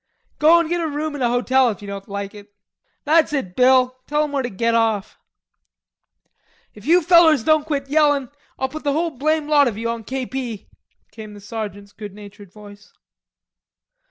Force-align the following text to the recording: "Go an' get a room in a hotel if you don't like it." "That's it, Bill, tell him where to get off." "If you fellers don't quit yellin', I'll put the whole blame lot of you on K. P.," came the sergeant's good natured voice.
"Go 0.39 0.57
an' 0.59 0.67
get 0.67 0.81
a 0.81 0.87
room 0.87 1.13
in 1.13 1.21
a 1.21 1.29
hotel 1.29 1.69
if 1.69 1.79
you 1.83 1.87
don't 1.87 2.09
like 2.09 2.33
it." 2.33 2.51
"That's 3.03 3.33
it, 3.33 3.55
Bill, 3.55 3.99
tell 4.07 4.23
him 4.23 4.31
where 4.31 4.41
to 4.41 4.49
get 4.49 4.73
off." 4.73 5.19
"If 6.73 6.87
you 6.87 7.03
fellers 7.03 7.43
don't 7.43 7.67
quit 7.67 7.87
yellin', 7.87 8.31
I'll 8.57 8.67
put 8.69 8.83
the 8.83 8.93
whole 8.93 9.11
blame 9.11 9.47
lot 9.47 9.67
of 9.67 9.77
you 9.77 9.87
on 9.91 10.03
K. 10.03 10.25
P.," 10.25 10.69
came 11.11 11.35
the 11.35 11.39
sergeant's 11.39 11.93
good 11.93 12.15
natured 12.15 12.51
voice. 12.51 12.91